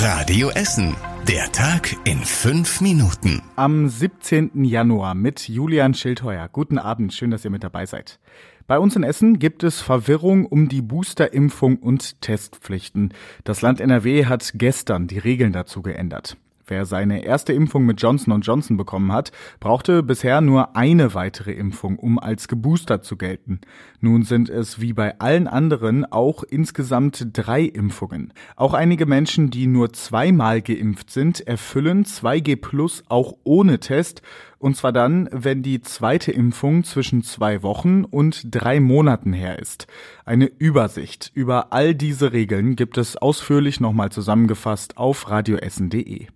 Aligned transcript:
Radio 0.00 0.50
Essen. 0.50 0.94
Der 1.26 1.50
Tag 1.50 1.96
in 2.04 2.18
fünf 2.18 2.80
Minuten. 2.80 3.42
Am 3.56 3.88
17. 3.88 4.64
Januar 4.64 5.16
mit 5.16 5.48
Julian 5.48 5.92
Schildheuer. 5.92 6.48
Guten 6.52 6.78
Abend, 6.78 7.12
schön, 7.12 7.32
dass 7.32 7.44
ihr 7.44 7.50
mit 7.50 7.64
dabei 7.64 7.84
seid. 7.84 8.20
Bei 8.68 8.78
uns 8.78 8.94
in 8.94 9.02
Essen 9.02 9.40
gibt 9.40 9.64
es 9.64 9.80
Verwirrung 9.80 10.46
um 10.46 10.68
die 10.68 10.82
Boosterimpfung 10.82 11.78
und 11.78 12.20
Testpflichten. 12.20 13.12
Das 13.42 13.60
Land 13.60 13.80
NRW 13.80 14.26
hat 14.26 14.52
gestern 14.54 15.08
die 15.08 15.18
Regeln 15.18 15.52
dazu 15.52 15.82
geändert. 15.82 16.36
Wer 16.68 16.84
seine 16.84 17.24
erste 17.24 17.54
Impfung 17.54 17.86
mit 17.86 18.00
Johnson 18.00 18.40
Johnson 18.42 18.76
bekommen 18.76 19.10
hat, 19.12 19.32
brauchte 19.58 20.02
bisher 20.02 20.42
nur 20.42 20.76
eine 20.76 21.14
weitere 21.14 21.52
Impfung, 21.52 21.98
um 21.98 22.18
als 22.18 22.46
geboostert 22.46 23.04
zu 23.04 23.16
gelten. 23.16 23.60
Nun 24.00 24.22
sind 24.22 24.50
es 24.50 24.80
wie 24.80 24.92
bei 24.92 25.18
allen 25.18 25.48
anderen 25.48 26.04
auch 26.04 26.44
insgesamt 26.44 27.28
drei 27.32 27.62
Impfungen. 27.62 28.34
Auch 28.54 28.74
einige 28.74 29.06
Menschen, 29.06 29.50
die 29.50 29.66
nur 29.66 29.92
zweimal 29.94 30.60
geimpft 30.60 31.10
sind, 31.10 31.46
erfüllen 31.46 32.04
2G 32.04 32.56
Plus 32.60 33.02
auch 33.08 33.34
ohne 33.44 33.80
Test. 33.80 34.22
Und 34.58 34.76
zwar 34.76 34.92
dann, 34.92 35.28
wenn 35.32 35.62
die 35.62 35.80
zweite 35.80 36.32
Impfung 36.32 36.84
zwischen 36.84 37.22
zwei 37.22 37.62
Wochen 37.62 38.04
und 38.04 38.42
drei 38.50 38.80
Monaten 38.80 39.32
her 39.32 39.58
ist. 39.58 39.86
Eine 40.24 40.46
Übersicht 40.46 41.30
über 41.32 41.72
all 41.72 41.94
diese 41.94 42.32
Regeln 42.32 42.76
gibt 42.76 42.98
es 42.98 43.16
ausführlich 43.16 43.80
nochmal 43.80 44.10
zusammengefasst 44.10 44.96
auf 44.96 45.30
radioessen.de. 45.30 46.26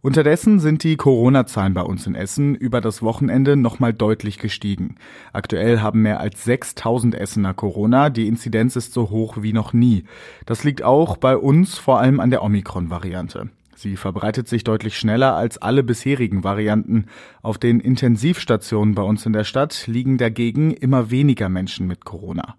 Unterdessen 0.00 0.60
sind 0.60 0.84
die 0.84 0.96
Corona-Zahlen 0.96 1.74
bei 1.74 1.82
uns 1.82 2.06
in 2.06 2.14
Essen 2.14 2.54
über 2.54 2.80
das 2.80 3.02
Wochenende 3.02 3.56
nochmal 3.56 3.92
deutlich 3.92 4.38
gestiegen. 4.38 4.94
Aktuell 5.32 5.80
haben 5.80 6.02
mehr 6.02 6.20
als 6.20 6.44
6000 6.44 7.16
Essener 7.16 7.52
Corona. 7.52 8.08
Die 8.08 8.28
Inzidenz 8.28 8.76
ist 8.76 8.92
so 8.92 9.10
hoch 9.10 9.38
wie 9.40 9.52
noch 9.52 9.72
nie. 9.72 10.04
Das 10.46 10.62
liegt 10.62 10.84
auch 10.84 11.16
bei 11.16 11.36
uns 11.36 11.78
vor 11.78 11.98
allem 11.98 12.20
an 12.20 12.30
der 12.30 12.44
Omikron-Variante. 12.44 13.50
Sie 13.74 13.96
verbreitet 13.96 14.46
sich 14.46 14.62
deutlich 14.62 14.96
schneller 14.96 15.34
als 15.34 15.58
alle 15.58 15.82
bisherigen 15.82 16.44
Varianten. 16.44 17.06
Auf 17.42 17.58
den 17.58 17.80
Intensivstationen 17.80 18.94
bei 18.94 19.02
uns 19.02 19.26
in 19.26 19.32
der 19.32 19.44
Stadt 19.44 19.88
liegen 19.88 20.16
dagegen 20.16 20.70
immer 20.70 21.10
weniger 21.10 21.48
Menschen 21.48 21.88
mit 21.88 22.04
Corona. 22.04 22.54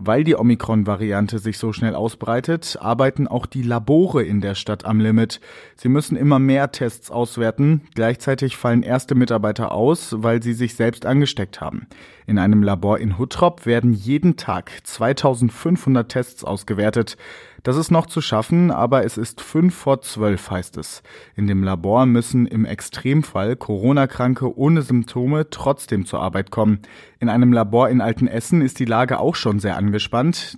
Weil 0.00 0.22
die 0.22 0.36
Omikron-Variante 0.36 1.40
sich 1.40 1.58
so 1.58 1.72
schnell 1.72 1.96
ausbreitet, 1.96 2.78
arbeiten 2.80 3.26
auch 3.26 3.46
die 3.46 3.62
Labore 3.62 4.22
in 4.22 4.40
der 4.40 4.54
Stadt 4.54 4.84
am 4.84 5.00
Limit. 5.00 5.40
Sie 5.74 5.88
müssen 5.88 6.16
immer 6.16 6.38
mehr 6.38 6.70
Tests 6.70 7.10
auswerten. 7.10 7.82
Gleichzeitig 7.96 8.56
fallen 8.56 8.84
erste 8.84 9.16
Mitarbeiter 9.16 9.72
aus, 9.72 10.14
weil 10.18 10.40
sie 10.40 10.52
sich 10.52 10.76
selbst 10.76 11.04
angesteckt 11.04 11.60
haben. 11.60 11.88
In 12.28 12.38
einem 12.38 12.62
Labor 12.62 12.98
in 12.98 13.18
Huttrop 13.18 13.66
werden 13.66 13.92
jeden 13.92 14.36
Tag 14.36 14.70
2500 14.84 16.08
Tests 16.08 16.44
ausgewertet. 16.44 17.16
Das 17.64 17.76
ist 17.76 17.90
noch 17.90 18.06
zu 18.06 18.20
schaffen, 18.20 18.70
aber 18.70 19.04
es 19.04 19.18
ist 19.18 19.40
fünf 19.40 19.74
vor 19.74 20.00
zwölf, 20.00 20.50
heißt 20.50 20.76
es. 20.76 21.02
In 21.34 21.46
dem 21.46 21.64
Labor 21.64 22.06
müssen 22.06 22.46
im 22.46 22.64
Extremfall 22.64 23.56
Corona-Kranke 23.56 24.56
ohne 24.56 24.82
Symptome 24.82 25.50
trotzdem 25.50 26.06
zur 26.06 26.20
Arbeit 26.20 26.50
kommen. 26.50 26.80
In 27.18 27.28
einem 27.28 27.52
Labor 27.52 27.88
in 27.88 28.00
Altenessen 28.00 28.62
ist 28.62 28.78
die 28.78 28.84
Lage 28.84 29.18
auch 29.18 29.34
schon 29.34 29.58
sehr 29.58 29.76
angespannt. 29.76 29.87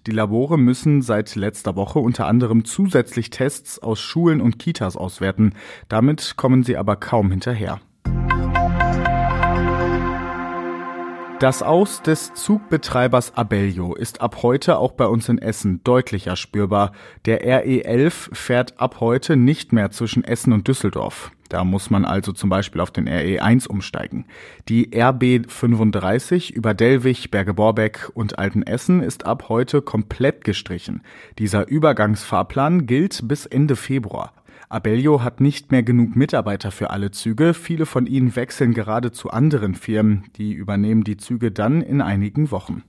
Die 0.06 0.10
Labore 0.10 0.58
müssen 0.58 1.02
seit 1.02 1.34
letzter 1.34 1.76
Woche 1.76 1.98
unter 1.98 2.26
anderem 2.26 2.64
zusätzlich 2.64 3.30
Tests 3.30 3.78
aus 3.78 4.00
Schulen 4.00 4.40
und 4.40 4.58
Kitas 4.58 4.96
auswerten. 4.96 5.54
Damit 5.88 6.34
kommen 6.36 6.62
sie 6.62 6.76
aber 6.76 6.96
kaum 6.96 7.30
hinterher. 7.30 7.80
Das 11.40 11.62
Aus 11.62 12.02
des 12.02 12.34
Zugbetreibers 12.34 13.34
Abellio 13.34 13.94
ist 13.94 14.20
ab 14.20 14.42
heute 14.42 14.76
auch 14.76 14.92
bei 14.92 15.06
uns 15.06 15.26
in 15.30 15.38
Essen 15.38 15.82
deutlicher 15.84 16.36
spürbar. 16.36 16.92
Der 17.24 17.64
RE11 17.64 18.34
fährt 18.34 18.78
ab 18.78 19.00
heute 19.00 19.36
nicht 19.36 19.72
mehr 19.72 19.90
zwischen 19.90 20.22
Essen 20.22 20.52
und 20.52 20.68
Düsseldorf. 20.68 21.32
Da 21.48 21.64
muss 21.64 21.88
man 21.88 22.04
also 22.04 22.32
zum 22.32 22.50
Beispiel 22.50 22.82
auf 22.82 22.90
den 22.90 23.08
RE1 23.08 23.68
umsteigen. 23.68 24.26
Die 24.68 24.90
RB35 24.90 26.52
über 26.52 26.74
Dellwig, 26.74 27.30
Berge-Borbeck 27.30 28.10
und 28.12 28.38
Altenessen 28.38 29.02
ist 29.02 29.24
ab 29.24 29.48
heute 29.48 29.80
komplett 29.80 30.44
gestrichen. 30.44 31.00
Dieser 31.38 31.68
Übergangsfahrplan 31.68 32.84
gilt 32.84 33.26
bis 33.26 33.46
Ende 33.46 33.76
Februar. 33.76 34.34
Abellio 34.72 35.24
hat 35.24 35.40
nicht 35.40 35.72
mehr 35.72 35.82
genug 35.82 36.14
Mitarbeiter 36.14 36.70
für 36.70 36.90
alle 36.90 37.10
Züge. 37.10 37.54
Viele 37.54 37.86
von 37.86 38.06
ihnen 38.06 38.36
wechseln 38.36 38.72
gerade 38.72 39.10
zu 39.10 39.30
anderen 39.30 39.74
Firmen. 39.74 40.26
Die 40.36 40.52
übernehmen 40.52 41.02
die 41.02 41.16
Züge 41.16 41.50
dann 41.50 41.82
in 41.82 42.00
einigen 42.00 42.52
Wochen. 42.52 42.84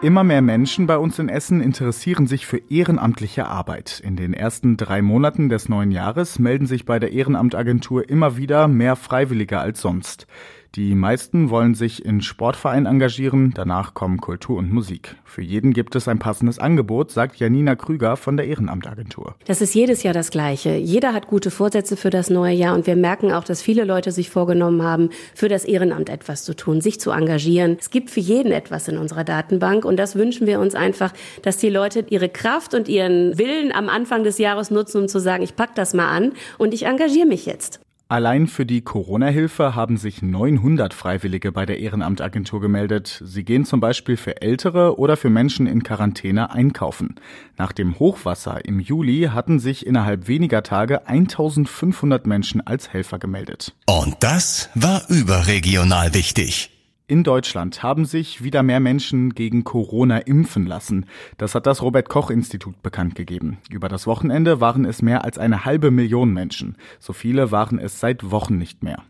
Immer 0.00 0.22
mehr 0.22 0.42
Menschen 0.42 0.86
bei 0.86 0.96
uns 0.96 1.18
in 1.18 1.28
Essen 1.28 1.60
interessieren 1.60 2.28
sich 2.28 2.46
für 2.46 2.58
ehrenamtliche 2.70 3.46
Arbeit. 3.46 4.00
In 4.04 4.14
den 4.14 4.32
ersten 4.32 4.76
drei 4.76 5.02
Monaten 5.02 5.48
des 5.48 5.68
neuen 5.68 5.90
Jahres 5.90 6.38
melden 6.38 6.66
sich 6.66 6.84
bei 6.84 7.00
der 7.00 7.10
Ehrenamtagentur 7.10 8.08
immer 8.08 8.36
wieder 8.36 8.68
mehr 8.68 8.94
Freiwillige 8.94 9.58
als 9.58 9.80
sonst. 9.80 10.28
Die 10.74 10.96
meisten 10.96 11.50
wollen 11.50 11.76
sich 11.76 12.04
in 12.04 12.20
Sportvereinen 12.20 12.86
engagieren, 12.86 13.52
danach 13.54 13.94
kommen 13.94 14.20
Kultur 14.20 14.58
und 14.58 14.72
Musik. 14.72 15.14
Für 15.24 15.40
jeden 15.40 15.72
gibt 15.72 15.94
es 15.94 16.08
ein 16.08 16.18
passendes 16.18 16.58
Angebot, 16.58 17.12
sagt 17.12 17.36
Janina 17.36 17.76
Krüger 17.76 18.16
von 18.16 18.36
der 18.36 18.48
Ehrenamtagentur. 18.48 19.36
Das 19.46 19.60
ist 19.60 19.72
jedes 19.72 20.02
Jahr 20.02 20.14
das 20.14 20.32
Gleiche. 20.32 20.74
Jeder 20.74 21.12
hat 21.12 21.28
gute 21.28 21.52
Vorsätze 21.52 21.96
für 21.96 22.10
das 22.10 22.28
neue 22.28 22.56
Jahr 22.56 22.74
und 22.74 22.88
wir 22.88 22.96
merken 22.96 23.30
auch, 23.30 23.44
dass 23.44 23.62
viele 23.62 23.84
Leute 23.84 24.10
sich 24.10 24.30
vorgenommen 24.30 24.82
haben, 24.82 25.10
für 25.32 25.48
das 25.48 25.64
Ehrenamt 25.64 26.08
etwas 26.08 26.42
zu 26.42 26.56
tun, 26.56 26.80
sich 26.80 26.98
zu 26.98 27.12
engagieren. 27.12 27.76
Es 27.78 27.90
gibt 27.90 28.10
für 28.10 28.18
jeden 28.18 28.50
etwas 28.50 28.88
in 28.88 28.98
unserer 28.98 29.22
Datenbank 29.22 29.84
und 29.84 29.96
das 29.96 30.16
wünschen 30.16 30.48
wir 30.48 30.58
uns 30.58 30.74
einfach, 30.74 31.12
dass 31.42 31.56
die 31.56 31.70
Leute 31.70 32.04
ihre 32.08 32.28
Kraft 32.28 32.74
und 32.74 32.88
ihren 32.88 33.38
Willen 33.38 33.70
am 33.70 33.88
Anfang 33.88 34.24
des 34.24 34.38
Jahres 34.38 34.72
nutzen, 34.72 35.02
um 35.02 35.08
zu 35.08 35.20
sagen, 35.20 35.44
ich 35.44 35.54
pack 35.54 35.76
das 35.76 35.94
mal 35.94 36.08
an 36.08 36.32
und 36.58 36.74
ich 36.74 36.86
engagiere 36.86 37.28
mich 37.28 37.46
jetzt. 37.46 37.78
Allein 38.14 38.46
für 38.46 38.64
die 38.64 38.80
Corona-Hilfe 38.80 39.74
haben 39.74 39.96
sich 39.96 40.22
900 40.22 40.94
Freiwillige 40.94 41.50
bei 41.50 41.66
der 41.66 41.80
Ehrenamtagentur 41.80 42.60
gemeldet. 42.60 43.20
Sie 43.24 43.42
gehen 43.42 43.64
zum 43.64 43.80
Beispiel 43.80 44.16
für 44.16 44.40
Ältere 44.40 45.00
oder 45.00 45.16
für 45.16 45.30
Menschen 45.30 45.66
in 45.66 45.82
Quarantäne 45.82 46.52
einkaufen. 46.52 47.16
Nach 47.58 47.72
dem 47.72 47.98
Hochwasser 47.98 48.64
im 48.66 48.78
Juli 48.78 49.30
hatten 49.32 49.58
sich 49.58 49.84
innerhalb 49.84 50.28
weniger 50.28 50.62
Tage 50.62 51.08
1500 51.08 52.24
Menschen 52.24 52.64
als 52.64 52.92
Helfer 52.92 53.18
gemeldet. 53.18 53.74
Und 53.86 54.14
das 54.20 54.70
war 54.76 55.02
überregional 55.08 56.14
wichtig. 56.14 56.73
In 57.06 57.22
Deutschland 57.22 57.82
haben 57.82 58.06
sich 58.06 58.42
wieder 58.42 58.62
mehr 58.62 58.80
Menschen 58.80 59.34
gegen 59.34 59.62
Corona 59.62 60.20
impfen 60.20 60.64
lassen. 60.64 61.04
Das 61.36 61.54
hat 61.54 61.66
das 61.66 61.82
Robert 61.82 62.08
Koch 62.08 62.30
Institut 62.30 62.82
bekannt 62.82 63.14
gegeben. 63.14 63.58
Über 63.68 63.90
das 63.90 64.06
Wochenende 64.06 64.62
waren 64.62 64.86
es 64.86 65.02
mehr 65.02 65.22
als 65.22 65.36
eine 65.36 65.66
halbe 65.66 65.90
Million 65.90 66.32
Menschen. 66.32 66.78
So 66.98 67.12
viele 67.12 67.50
waren 67.50 67.78
es 67.78 68.00
seit 68.00 68.30
Wochen 68.30 68.56
nicht 68.56 68.82
mehr. 68.82 69.02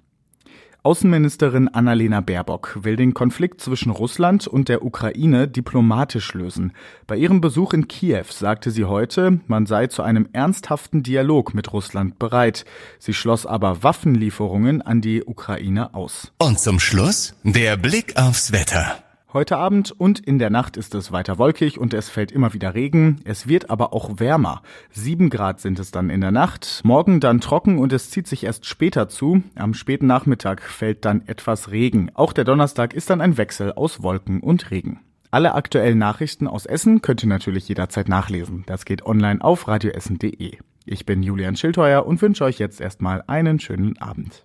Außenministerin 0.85 1.69
Annalena 1.69 2.21
Baerbock 2.21 2.81
will 2.83 2.97
den 2.97 3.15
Konflikt 3.15 3.63
zwischen 3.63 3.89
Russland 3.89 4.47
und 4.47 4.69
der 4.69 4.85
Ukraine 4.85 5.49
diplomatisch 5.49 6.35
lösen. 6.35 6.75
Bei 7.07 7.17
ihrem 7.17 7.41
Besuch 7.41 7.73
in 7.73 7.89
Kiew 7.89 8.27
sagte 8.29 8.71
sie 8.71 8.85
heute, 8.85 9.41
man 9.47 9.65
sei 9.65 9.87
zu 9.87 10.03
einem 10.03 10.29
ernsthaften 10.35 11.03
Dialog 11.03 11.55
mit 11.55 11.73
Russland 11.73 12.19
bereit. 12.19 12.67
Sie 12.99 13.15
schloss 13.15 13.47
aber 13.47 13.83
Waffenlieferungen 13.83 14.83
an 14.83 15.01
die 15.01 15.25
Ukraine 15.25 15.95
aus. 15.95 16.33
Und 16.37 16.61
zum 16.61 16.79
Schluss 16.79 17.35
der 17.45 17.79
Blick 17.79 18.19
aufs 18.19 18.53
Wetter. 18.53 19.04
Heute 19.35 19.57
Abend 19.57 19.91
und 19.91 20.21
in 20.21 20.39
der 20.39 20.49
Nacht 20.49 20.77
ist 20.77 20.95
es 20.95 21.11
weiter 21.11 21.39
wolkig 21.39 21.81
und 21.81 21.93
es 21.93 22.09
fällt 22.09 22.31
immer 22.31 22.55
wieder 22.55 22.77
Regen. 22.77 23.21
Es 23.25 23.49
wird 23.49 23.69
aber 23.69 23.93
auch 23.93 24.21
wärmer. 24.21 24.63
Sieben 24.93 25.29
Grad 25.29 25.61
sind 25.61 25.81
es 25.81 25.91
dann 25.91 26.09
in 26.09 26.21
der 26.21 26.31
Nacht. 26.31 26.83
Morgen 26.85 27.19
dann 27.19 27.41
trocken 27.41 27.79
und 27.79 27.93
es 27.93 28.11
zieht 28.11 28.29
sich 28.29 28.45
erst 28.45 28.65
später 28.65 29.09
zu. 29.09 29.43
Am 29.57 29.75
späten 29.75 30.07
Nachmittag 30.07 30.63
fällt 30.63 31.05
dann 31.05 31.27
etwas 31.27 31.73
Regen. 31.73 32.13
Auch 32.15 32.33
der 32.33 32.45
Donnerstag 32.45 32.95
ist 32.95 33.11
dann 33.11 33.21
ein 33.21 33.37
Wechsel 33.37 33.73
aus 33.73 34.05
Wolken 34.05 34.39
und 34.39 34.71
Regen. 34.71 35.01
Alle 35.33 35.57
aktuellen 35.57 35.99
Nachrichten 35.99 36.47
aus 36.47 36.65
Essen 36.65 37.03
könnt 37.03 37.25
ihr 37.25 37.29
natürlich 37.29 37.67
jederzeit 37.67 38.09
nachlesen. 38.09 38.63
Das 38.67 38.85
geht 38.85 39.05
online 39.05 39.43
auf 39.43 39.67
radioessen.de. 39.67 40.59
Ich 40.85 41.07
bin 41.07 41.25
Julian 41.25 41.57
Schildheuer 41.57 42.07
und 42.07 42.23
wünsche 42.23 42.45
euch 42.45 42.61
jetzt 42.61 42.81
erstmal 42.81 43.25
einen 43.27 43.59
schönen 43.59 43.99
Abend. 43.99 44.45